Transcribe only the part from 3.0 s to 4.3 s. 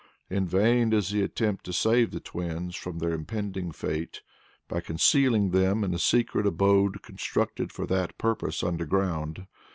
impending fate,